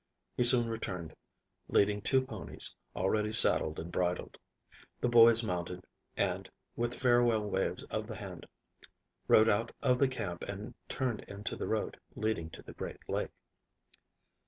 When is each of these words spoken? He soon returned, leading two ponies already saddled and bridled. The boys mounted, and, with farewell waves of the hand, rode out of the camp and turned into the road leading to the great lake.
He 0.35 0.41
soon 0.43 0.67
returned, 0.67 1.15
leading 1.67 2.01
two 2.01 2.25
ponies 2.25 2.73
already 2.95 3.31
saddled 3.31 3.77
and 3.77 3.91
bridled. 3.91 4.39
The 4.99 5.09
boys 5.09 5.43
mounted, 5.43 5.85
and, 6.17 6.49
with 6.75 6.95
farewell 6.99 7.43
waves 7.47 7.83
of 7.83 8.07
the 8.07 8.15
hand, 8.15 8.47
rode 9.27 9.47
out 9.47 9.71
of 9.83 9.99
the 9.99 10.07
camp 10.07 10.41
and 10.45 10.73
turned 10.89 11.19
into 11.25 11.55
the 11.55 11.67
road 11.67 11.99
leading 12.15 12.49
to 12.49 12.63
the 12.63 12.73
great 12.73 13.07
lake. 13.07 13.29